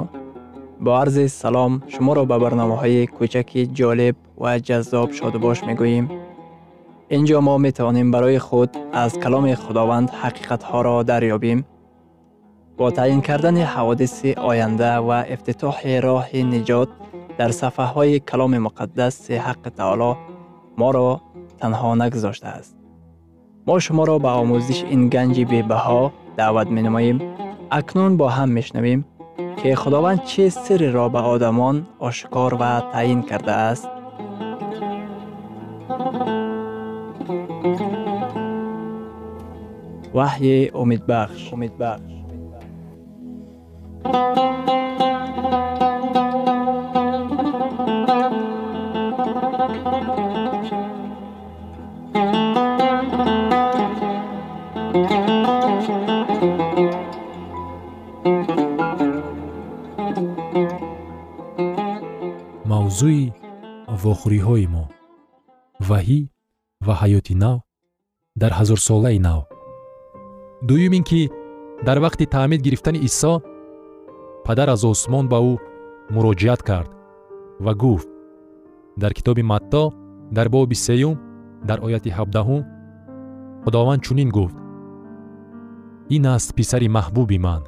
бо 0.84 0.90
арзи 1.02 1.26
салом 1.40 1.72
шуморо 1.92 2.22
ба 2.30 2.36
барномаҳои 2.44 3.08
кӯчаки 3.16 3.60
ҷолиб 3.78 4.16
ва 4.42 4.52
ҷаззоб 4.66 5.08
шодубош 5.18 5.58
мегӯем 5.68 6.06
ин 7.16 7.22
ҷо 7.28 7.38
мо 7.46 7.54
метавонем 7.66 8.08
барои 8.14 8.38
худ 8.46 8.70
аз 9.02 9.12
каломи 9.22 9.54
худованд 9.62 10.08
ҳақиқатҳоро 10.20 10.94
дарёбем 11.10 11.58
бо 17.38 17.52
таъин 17.52 17.62
кардани 17.62 17.78
ҳаводиси 17.78 17.78
оянда 17.78 17.78
ва 17.78 17.86
ифтитоҳи 17.86 18.18
роҳи 18.18 18.18
niҷот 18.18 18.18
дар 18.18 18.18
сафҳаҳои 18.18 18.20
каломи 18.20 18.58
муқаддаси 18.66 19.34
ҳаққи 19.46 19.70
таоло 19.80 20.10
моро 20.76 21.20
танҳо 21.60 21.94
нагузоштааст 21.94 22.76
мо 23.66 23.80
шуморо 23.80 24.16
ба 24.18 24.30
омӯзиш 24.42 24.80
ин 24.94 25.02
ганҷи 25.14 25.44
бебаҳо 25.52 26.02
даъват 26.36 26.68
менамоем 26.76 27.18
акнун 27.70 28.16
бо 28.16 28.26
ҳам 28.36 28.50
мешнавем 28.58 29.00
ки 29.58 29.74
худованд 29.74 30.20
чӣ 30.30 30.50
сирреро 30.50 31.06
ба 31.14 31.20
одамон 31.34 31.76
ошкор 32.08 32.54
ва 32.60 32.72
таъин 32.92 33.20
кардааст 33.30 33.88
ваҳйи 40.18 40.70
умедбахш 40.82 41.42
умедбахш 41.52 42.14
мавзӯи 44.04 44.47
ваҳӣ 65.98 66.20
ва 66.86 66.94
ҳаёти 67.00 67.34
нав 67.44 67.58
дар 68.40 68.52
ҳазорсолаи 68.58 69.18
нав. 69.26 69.40
Дуюм 70.68 70.92
ин 70.98 71.04
ки 71.10 71.20
дар 71.86 71.98
вақти 72.04 72.24
таъмид 72.34 72.60
гирифтани 72.66 72.98
исо 73.08 73.32
падар 74.46 74.68
аз 74.74 74.82
осмон 74.92 75.24
ба 75.32 75.38
ӯ 75.50 75.54
муроҷиат 76.14 76.60
кард 76.68 76.90
ва 77.64 77.72
гуфт. 77.82 78.08
Дар 79.02 79.12
китоби 79.18 79.42
матто 79.52 79.82
дар 80.36 80.48
боби 80.54 80.76
сеюм 80.86 81.14
дар 81.68 81.78
ояти 81.86 82.10
ҳабдаҳум 82.18 82.62
худованд 83.62 84.02
чунин 84.06 84.30
гуфт. 84.36 84.58
Ин 86.16 86.24
аст 86.34 86.50
писари 86.58 86.88
маҳбуби 86.96 87.38
ман 87.46 87.62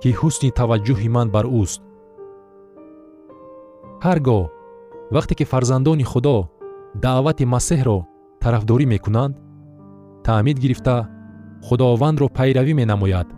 ки 0.00 0.10
ҳусни 0.18 0.50
таваҷҷӯҳи 0.58 1.08
ман 1.16 1.28
бар 1.34 1.46
ӯст. 1.62 1.80
Ҳар 4.04 4.18
гоҳ 4.28 4.44
вақте 5.14 5.32
ки 5.38 5.44
фарзандони 5.52 6.04
худо 6.12 6.36
даъвати 7.04 7.44
масеҳро 7.54 7.98
тарафдорӣ 8.42 8.86
мекунанд? 8.94 9.34
Таъмид 10.26 10.58
гирифта 10.64 10.96
худовандро 11.66 12.26
пайравӣ 12.36 12.72
менамояд. 12.80 13.28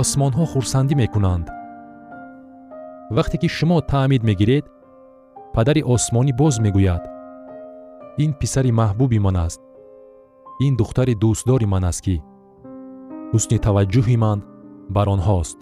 Осмонҳо 0.00 0.44
хурсандӣ 0.52 0.94
мекунанд. 1.02 1.46
Вақте 3.16 3.36
ки 3.42 3.48
шумо 3.56 3.78
таъмид 3.92 4.22
мегиред 4.28 4.64
падари 5.54 5.82
осмонӣ 5.94 6.32
боз 6.40 6.54
мегӯяд. 6.64 7.02
Ин 8.24 8.30
писари 8.40 8.72
маҳбуби 8.80 9.18
ман 9.26 9.36
аст. 9.46 9.60
Ин 10.66 10.72
духтари 10.80 11.14
дӯстдори 11.22 11.66
ман 11.72 11.84
аст 11.90 12.00
ки 12.06 12.16
ҳусни 13.32 13.58
таваҷҷӯҳи 13.66 14.16
ман 14.24 14.38
бар 14.94 15.06
онҳост. 15.14 15.58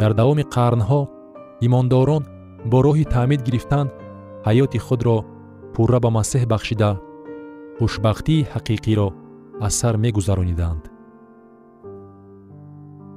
Дар 0.00 0.12
давоми 0.20 0.44
қарнҳо 0.54 1.00
имондорон 1.66 2.22
бо 2.70 2.78
роҳи 2.86 3.04
таъмид 3.14 3.42
гирифтан 3.48 3.86
ҳаёти 4.46 4.78
худро 4.86 5.16
пурра 5.74 5.98
ба 6.04 6.10
масеҳ 6.18 6.42
бахшида 6.52 6.90
хушбахтии 7.78 8.46
ҳақиқиро 8.54 9.08
аз 9.66 9.72
сар 9.80 9.94
мегузарониданд 10.04 10.82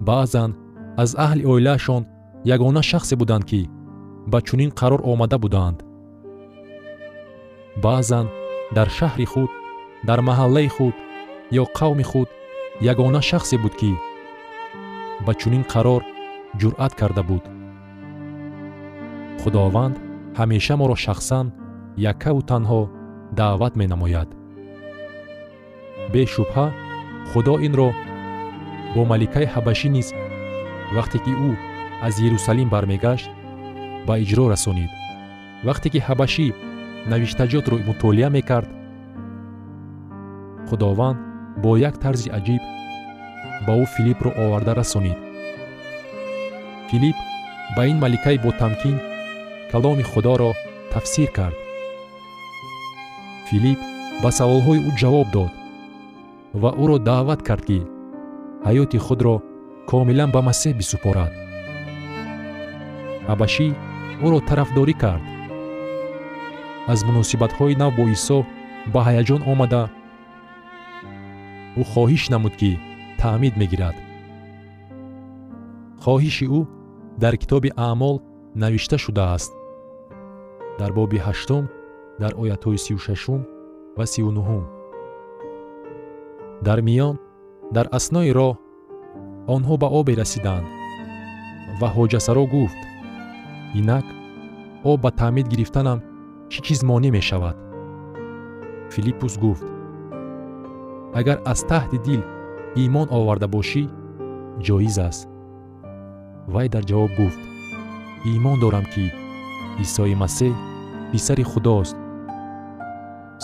баъзан 0.07 0.51
аз 1.03 1.11
аҳли 1.25 1.43
оилаашон 1.51 2.03
ягона 2.55 2.81
шахсе 2.91 3.15
буданд 3.21 3.45
ки 3.49 3.61
ба 4.31 4.39
чунин 4.47 4.71
қарор 4.79 5.01
омада 5.11 5.37
буданд. 5.43 5.77
Баъзан 7.83 8.25
дар 8.75 8.89
шаҳри 8.97 9.25
худ 9.33 9.51
дар 10.07 10.19
маҳаллаи 10.29 10.69
худ 10.75 10.95
ё 11.61 11.63
қавми 11.77 12.05
худ 12.11 12.29
ягона 12.91 13.21
шахсе 13.29 13.57
буд 13.63 13.73
ки 13.81 13.91
ба 15.25 15.33
чунин 15.39 15.63
қарор 15.73 16.01
ҷуръат 16.59 16.93
карда 16.99 17.23
буд. 17.29 17.43
Худованд 19.41 19.95
ҳамеша 20.37 20.75
моро 20.81 20.95
шахсан 21.05 21.47
яккаву 22.11 22.41
танҳо 22.51 22.81
даъват 23.39 23.73
менамояд. 23.81 24.29
Бешубҳа 26.13 26.67
худо 27.29 27.55
инро 27.67 27.89
бо 28.93 29.01
маликаи 29.11 29.51
ҳабашӣ 29.53 29.89
низ 29.95 30.07
вақте 30.95 31.17
ки 31.25 31.33
ӯ 31.49 31.51
аз 32.07 32.15
ерусалим 32.27 32.69
бармегашт 32.73 33.29
ба 34.07 34.13
иҷро 34.23 34.45
расонид. 34.53 34.91
Вақте 35.67 35.87
ки 35.93 35.99
ҳабашӣ 36.07 36.47
навиштаҷотро 37.11 37.75
мутолиа 37.87 38.29
мекард 38.37 38.69
худованд 40.67 41.19
бо 41.63 41.71
як 41.89 41.95
тарзи 42.03 42.29
аҷиб 42.37 42.63
ба 43.65 43.73
ӯ 43.83 43.85
филиппро 43.95 44.29
оварда 44.43 44.73
расонид. 44.79 45.19
Филипп 46.89 47.17
ба 47.75 47.81
ин 47.91 47.97
маликаи 48.03 48.37
ботамкин 48.45 48.97
каломи 49.71 50.03
худоро 50.11 50.51
тафсир 50.91 51.29
кард. 51.37 51.57
Филипп 53.47 53.79
ба 54.23 54.29
саволҳои 54.39 54.79
ӯ 54.89 54.91
ҷавоб 54.99 55.27
дод 55.35 55.51
ва 56.61 56.69
ӯро 56.83 56.97
даъват 57.07 57.41
кард 57.47 57.63
ки 57.69 57.79
ҳаёти 58.65 58.97
худро 59.05 59.35
комилан 59.89 60.29
ба 60.35 60.41
масеҳ 60.47 60.73
бисупорад. 60.79 61.31
Ҳабашӣ 63.29 63.67
ӯро 64.25 64.39
тарафдорӣ 64.47 64.95
кард. 65.03 65.23
Аз 66.91 66.99
муносибатҳои 67.07 67.79
нав 67.81 67.91
бо 67.97 68.03
исо 68.15 68.37
ба 68.93 68.99
ҳаяҷон 69.07 69.41
омада 69.51 69.83
ӯ 71.79 71.83
хоҳиш 71.91 72.23
намуд 72.33 72.53
ки 72.61 72.71
таъмид 73.21 73.53
мегирад. 73.61 73.95
Хоҳиши 76.03 76.45
ӯ 76.57 76.61
дар 77.21 77.33
китоби 77.41 77.69
аъмол 77.87 78.15
навишта 78.61 78.97
шудааст 79.05 79.51
дар 80.79 80.91
боби 80.97 81.19
ҳаштум 81.27 81.63
дар 82.21 82.31
оятҳои 82.41 82.79
сию 82.85 82.99
шашум 83.07 83.41
ва 83.97 84.05
сию 84.13 84.31
нуҳум 84.37 84.63
дар 86.67 86.79
миён 86.87 87.15
дар 87.75 87.85
аснои 87.97 88.31
роҳ 88.39 88.55
онҳо 89.55 89.73
ба 89.81 89.87
обе 89.99 90.13
расиданд 90.21 90.65
ва 91.79 91.87
ҳоҷасаро 91.95 92.45
гуфт. 92.55 92.79
Инак 93.79 94.05
об 94.91 94.99
ба 95.03 95.09
таъмид 95.19 95.47
гирифтанам 95.53 95.99
чӣ 96.51 96.59
чиз 96.65 96.79
монеъ 96.89 97.11
мешавад? 97.17 97.57
Филиппус 98.93 99.33
гуфт 99.43 99.67
агар 101.19 101.37
аз 101.51 101.59
таҳти 101.71 101.97
дил 102.07 102.21
имон 102.85 103.07
оварда 103.17 103.47
бошӣ 103.55 103.83
ҷоиз 104.65 104.97
аст 105.09 105.27
вай 106.53 106.67
дар 106.73 106.83
ҷавоб 106.89 107.11
гуфт 107.19 107.41
имон 108.33 108.57
дорам 108.63 108.85
ки 108.93 109.05
исои 109.83 110.15
масеҳ 110.23 110.53
писари 111.11 111.43
худост. 111.51 111.95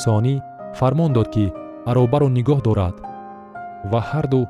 Сонӣ 0.03 0.35
фармон 0.77 1.11
дод 1.17 1.27
ки 1.33 1.45
аробаро 1.89 2.27
нигоҳ 2.37 2.59
дорад 2.67 2.95
ва 3.91 3.99
ҳарду 4.09 4.41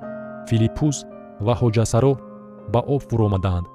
филиппус 0.47 0.97
ва 1.45 1.54
ҳоҷасаро 1.62 2.13
ба 2.73 2.80
об 2.93 3.01
фуромаданд 3.10 3.65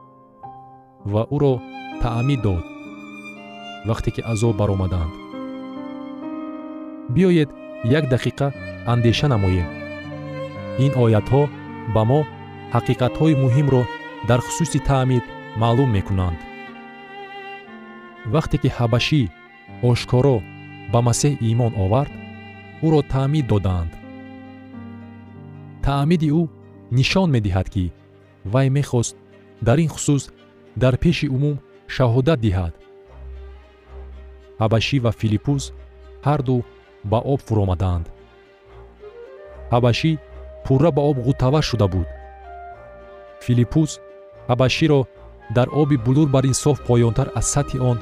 ва 1.13 1.23
ӯро 1.37 1.55
таъмид 2.03 2.41
дод 2.47 2.65
вақте 3.89 4.11
ки 4.15 4.21
аз 4.33 4.41
об 4.49 4.57
баромаданд. 4.61 5.13
Биёед 7.15 7.51
як 7.99 8.05
дақиқа 8.15 8.47
андеша 8.93 9.27
намоем. 9.29 9.69
Ин 10.85 10.93
оятҳо 11.05 11.43
ба 11.95 12.03
мо 12.11 12.21
ҳақиқатҳои 12.75 13.41
муҳимро 13.45 13.83
дар 14.29 14.41
хусуси 14.47 14.79
таъмид 14.89 15.25
маълум 15.61 15.91
мекунанд 15.97 16.39
вақте 18.35 18.57
ки 18.63 18.69
ҳабашӣ 18.77 19.23
ошкоро 19.89 20.37
ба 20.93 21.01
масеҳ 21.09 21.35
имон 21.51 21.73
овард 21.85 22.13
ӯро 22.87 23.01
таъмид 23.13 23.47
доданд. 23.53 23.93
Таъмиди 25.87 26.29
ӯ 26.41 26.43
нишон 26.97 27.29
медиҳад 27.37 27.69
ки 27.75 27.85
вай 28.53 28.67
мехост 28.77 29.15
дар 29.67 29.79
ин 29.85 29.89
хусус 29.95 30.23
дар 30.83 30.95
пеши 31.03 31.27
умум 31.37 31.57
шаҳодат 31.95 32.39
диҳад. 32.47 32.75
Ҳабашӣ 34.61 34.97
ва 35.05 35.13
филиппус 35.21 35.65
ҳарду 36.27 36.57
ба 37.11 37.19
об 37.33 37.41
фуромаданд. 37.47 38.07
Ҳабашӣ 39.73 40.13
пурра 40.65 40.91
ба 40.97 41.03
об 41.11 41.17
ғутава 41.27 41.61
шуда 41.69 41.87
буд. 41.95 42.09
Филиппус 43.45 43.91
ҳабаширо 44.51 45.01
дар 45.57 45.69
оби 45.83 45.97
булур 46.07 46.29
бар 46.35 46.45
инсоф 46.51 46.79
поёнтар 46.89 47.29
аз 47.39 47.47
сатҳи 47.55 47.79
он 47.91 47.99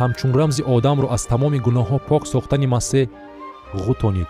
ҳамчун 0.00 0.30
рамзи 0.38 0.62
одамро 0.74 1.06
аз 1.16 1.22
тамоми 1.32 1.58
гуноҳҳо 1.66 1.98
пок 2.08 2.22
сохтани 2.32 2.66
масеҳ 2.74 3.10
ғутонид. 3.84 4.28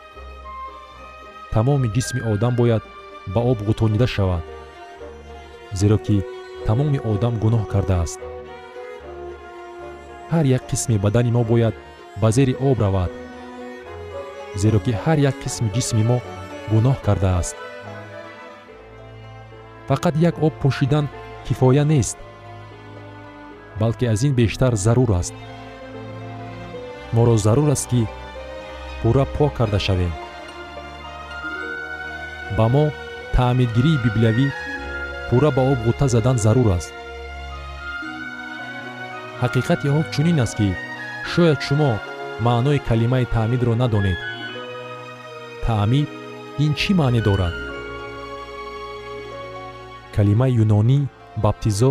Тамоми 1.54 1.88
ҷисми 1.94 2.20
одам 2.32 2.54
бояд 2.60 2.82
ба 3.34 3.40
об 3.50 3.58
ғутонида 3.68 4.06
шавад 4.14 4.44
зеро 5.80 5.98
ки 6.06 6.16
тамоми 6.66 6.98
одам 7.12 7.34
гуноҳ 7.44 7.64
кардааст. 7.72 8.20
Ҳар 10.32 10.44
як 10.56 10.62
қисми 10.70 10.96
бадани 11.04 11.30
мо 11.36 11.42
бояд 11.50 11.74
ба 12.20 12.28
зери 12.36 12.54
об 12.68 12.78
равад 12.84 13.10
зеро 14.62 14.78
ки 14.84 14.92
ҳар 15.02 15.18
як 15.30 15.36
қисми 15.42 15.68
ҷисми 15.74 16.02
мо 16.10 16.18
гуноҳ 16.72 16.96
кардааст. 17.06 17.56
Фақат 19.88 20.14
як 20.28 20.36
об 20.46 20.54
пошидан 20.62 21.06
кифоя 21.46 21.84
нест 21.84 22.18
балки 23.80 24.06
аз 24.06 24.22
ин 24.22 24.32
бештар 24.34 24.74
зарур 24.74 25.10
аст 25.10 25.34
моро 27.14 27.36
зарур 27.44 27.68
аст 27.74 27.86
ки 27.90 28.02
пурра 29.00 29.24
пок 29.36 29.52
карда 29.58 29.78
шавем. 29.86 30.12
Ба 32.56 32.66
мо 32.74 32.84
таъмидгирии 33.34 34.02
библиявӣ 34.04 34.46
пурра 35.28 35.50
ба 35.56 35.62
об 35.72 35.78
ғута 35.86 36.06
задан 36.14 36.36
зарур 36.44 36.68
аст. 36.78 36.92
Ҳақиқати 39.42 39.88
об 39.98 40.06
чунин 40.12 40.38
аст 40.44 40.54
ки 40.58 40.68
шояд 41.30 41.58
шумо 41.66 41.90
маънои 42.46 42.78
калимаи 42.88 43.26
таъмидро 43.34 43.74
надонед. 43.80 44.18
Таъмид 45.66 46.08
ин 46.64 46.72
чӣ 46.80 46.92
маъне 47.00 47.20
дорад? 47.26 47.54
Калимаи 50.14 50.56
юнонӣ 50.64 50.98
баптизо 51.42 51.90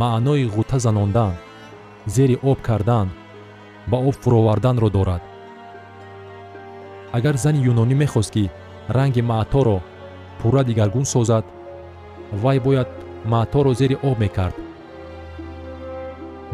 маънои 0.00 0.50
ғута 0.54 0.78
занондан 0.84 1.32
зери 2.14 2.36
об 2.50 2.58
кардан 2.68 3.08
ба 3.86 3.96
об 4.08 4.14
фуроварданро 4.22 4.90
дорад. 4.90 5.22
Агар 7.12 7.36
зани 7.36 7.60
юнонӣ 7.70 7.94
мехост 7.94 8.30
ки 8.34 8.50
ранги 8.88 9.22
маъторо 9.22 9.80
пурра 10.38 10.64
дигаргун 10.64 11.04
созад 11.04 11.44
вай 12.32 12.58
бояд 12.60 12.88
маъторо 13.24 13.74
зери 13.74 13.96
об 14.02 14.18
мекард. 14.18 14.56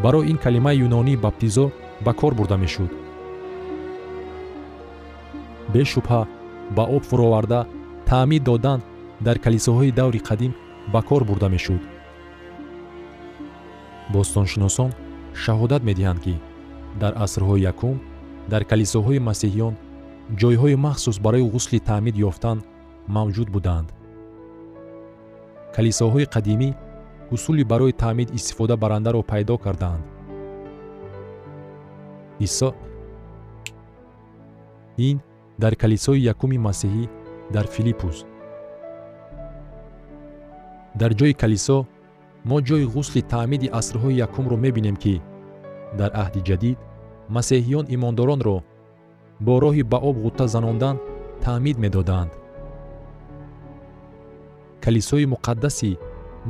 Барои 0.03 0.31
ин 0.31 0.39
калимаи 0.39 0.79
юнонии 0.87 1.17
баптизо 1.17 1.71
ба 2.05 2.13
кор 2.15 2.35
бурда 2.35 2.57
мешуд. 2.57 2.91
Бешубҳа 5.73 6.27
ба 6.77 6.85
об 6.97 7.03
фуроварда 7.03 7.67
таъмид 8.07 8.43
додан 8.45 8.81
дар 9.21 9.37
калисоҳои 9.39 9.93
даври 9.93 10.19
қадим 10.29 10.53
ба 10.93 11.03
кор 11.03 11.25
бурда 11.25 11.49
мешуд. 11.49 11.83
Бостоншиносон 14.13 14.91
шаҳодат 15.43 15.83
медиҳанд 15.89 16.21
ки 16.25 16.35
дар 17.03 17.13
асрҳои 17.25 17.65
якум 17.73 17.97
дар 18.53 18.63
калисоҳои 18.71 19.25
масеҳиён 19.29 19.75
ҷойҳои 20.41 20.77
махсус 20.87 21.17
барои 21.25 21.51
ғусли 21.55 21.79
таъмид 21.89 22.17
ёфтан 22.29 22.59
мавҷуд 23.17 23.49
буданд. 23.55 23.89
калисоҳои 25.77 26.27
қадимӣ 26.35 26.71
усули 27.35 27.65
барои 27.73 27.93
таъмид 28.03 28.29
истифода 28.39 28.75
барандаро 28.83 29.21
пайдо 29.31 29.57
кардаанд 29.65 30.03
исо 32.47 32.69
ин 35.09 35.17
дар 35.63 35.75
калисои 35.83 36.25
якуми 36.33 36.59
масеҳӣ 36.69 37.05
дар 37.55 37.67
филиппус. 37.75 38.17
дар 41.01 41.13
ҷои 41.19 41.35
калисо 41.43 41.79
мо 42.49 42.59
ҷои 42.69 42.85
ғусли 42.95 43.23
таъмиди 43.33 43.69
асрҳои 43.81 44.19
якумро 44.27 44.57
мебинем 44.65 44.97
ки 45.03 45.15
дар 45.99 46.11
аҳди 46.23 46.41
ҷадид 46.49 46.79
масеҳиён 47.37 47.85
имондоронро 47.97 48.57
бо 49.47 49.55
роҳи 49.65 49.83
ба 49.93 49.99
об 50.09 50.17
ғутта 50.25 50.45
занондан 50.55 50.97
таъмид 51.45 51.77
медоданд. 51.85 52.31
Калисои 54.85 55.27
муқаддаси 55.35 55.91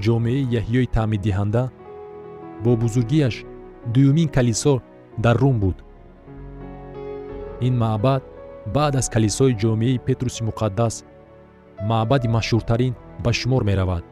ҷомеаи 0.05 0.49
яҳьёи 0.61 0.87
таъмиддиҳанда 0.97 1.65
бо 2.65 2.71
бузургиаш 2.83 3.35
дуюмин 3.95 4.29
калисо 4.37 4.75
дар 5.25 5.37
рум 5.43 5.57
буд. 5.63 5.77
Ин 7.67 7.75
маъбад 7.85 8.23
баъд 8.75 8.95
аз 9.01 9.07
калисои 9.15 9.59
ҷомеаи 9.63 10.03
петруси 10.07 10.43
муқаддас 10.49 10.95
маъбади 11.91 12.29
машҳуртарин 12.37 12.95
ба 13.25 13.31
шумор 13.39 13.63
меравад. 13.71 14.05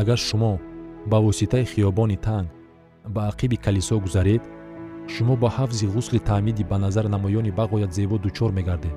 Агар 0.00 0.18
шумо 0.28 0.52
ба 1.10 1.18
воситаи 1.26 1.64
хиёбони 1.72 2.18
танг 2.26 2.55
ба 3.14 3.20
ақиби 3.30 3.56
калисо 3.64 3.96
гузаред 4.04 4.42
шумо 5.12 5.34
ба 5.42 5.48
ҳафзи 5.56 5.86
ғусли 5.94 6.20
таъмиди 6.28 6.64
ба 6.70 6.76
назар 6.84 7.06
намоёни 7.14 7.56
бағоят 7.58 7.92
зебо 7.98 8.16
дучор 8.24 8.50
мегардед. 8.58 8.96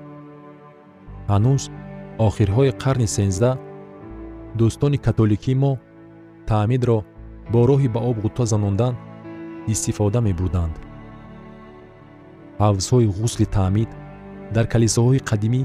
Ҳанӯз 1.32 1.64
охирҳои 2.28 2.72
қарни 2.84 3.08
сенздаҳ 3.16 3.56
дӯстони 4.60 4.98
католикии 5.06 5.60
мо 5.64 5.72
таъмидро 6.50 6.98
бо 7.52 7.60
роҳи 7.70 7.90
ба 7.96 8.00
об 8.10 8.18
ғутта 8.24 8.44
занондан 8.52 8.94
истифода 9.74 10.20
мебурданд 10.28 10.76
ҳавзҳои 12.64 13.08
ғусли 13.20 13.46
таъмид 13.58 13.90
дар 14.56 14.66
калисоҳои 14.74 15.26
қадимӣ 15.30 15.62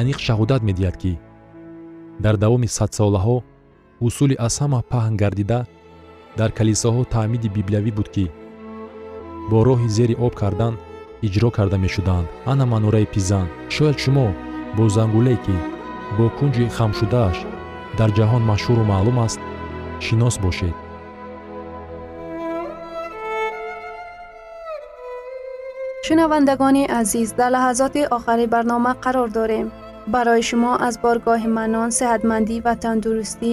аниқ 0.00 0.18
шаҳодат 0.26 0.62
медиҳад 0.68 0.96
ки 1.02 1.12
дар 2.24 2.34
давоми 2.44 2.68
садсолаҳо 2.78 3.36
усули 4.06 4.36
аз 4.46 4.54
ҳама 4.62 4.80
паҳн 4.92 5.14
гардида 5.22 5.58
дар 6.38 6.50
калисоҳо 6.58 7.02
таъмиди 7.14 7.48
библиявӣ 7.56 7.92
буд 7.98 8.08
ки 8.14 8.26
бо 9.50 9.58
роҳи 9.68 9.88
зери 9.96 10.14
об 10.26 10.34
кардан 10.42 10.74
иҷро 11.26 11.50
карда 11.50 11.76
мешуданд. 11.84 12.26
Ана 12.52 12.64
манораи 12.72 13.06
пизан. 13.14 13.46
Шояд 13.74 13.96
шумо 14.04 14.26
бо 14.76 14.84
зангуле 14.96 15.36
ки 15.44 15.56
бо 16.16 16.24
кунҷи 16.38 16.64
хамшудааш 16.76 17.38
дар 17.98 18.10
ҷаҳон 18.18 18.42
машҳуру 18.50 18.84
маълум 18.92 19.18
аст 19.26 19.40
шинос 20.04 20.36
бошед. 20.44 20.74
Шунавандагони 26.06 26.84
азиз 27.00 27.28
дар 27.38 27.50
лаҳазоти 27.56 28.02
охари 28.16 28.46
барнома 28.54 28.92
қарор 29.04 29.28
дорем. 29.38 29.66
Барои 30.14 30.42
шумо 30.48 30.72
аз 30.86 30.94
боргоҳи 31.04 31.48
манон 31.58 31.88
сеҳатмандӣ 31.98 32.56
ва 32.66 32.74
тандурустӣ 32.84 33.52